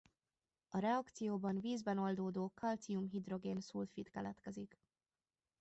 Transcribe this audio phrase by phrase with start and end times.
[0.69, 4.79] A reakcióban vízben oldódó kalcium-hidrogén-szulfid keletkezik.